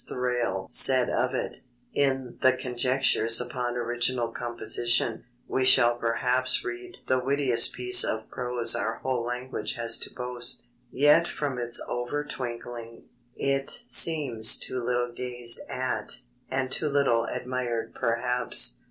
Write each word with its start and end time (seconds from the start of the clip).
Thrale 0.07 0.65
said 0.71 1.11
of 1.11 1.35
it: 1.35 1.57
"In 1.93 2.39
the 2.41 2.53
Conjectures 2.53 3.39
upon 3.39 3.77
Original 3.77 4.29
Composition... 4.29 5.25
we 5.47 5.63
shall 5.63 5.95
perhaps 5.97 6.65
read 6.65 6.97
the 7.05 7.23
wittiest 7.23 7.73
piece 7.73 8.03
of 8.03 8.27
prose 8.31 8.73
our 8.75 8.95
whole 8.95 9.21
language 9.23 9.75
has 9.75 9.99
to 9.99 10.09
boast; 10.11 10.63
yet 10.91 11.27
from 11.27 11.59
its 11.59 11.79
over 11.87 12.23
twinkling, 12.23 13.03
it 13.35 13.83
seems 13.85 14.57
too 14.57 14.83
little 14.83 15.11
gazed 15.11 15.59
at 15.69 16.21
and 16.49 16.71
too 16.71 16.89
little 16.89 17.25
admired 17.25 17.93
perhaps." 17.93 18.79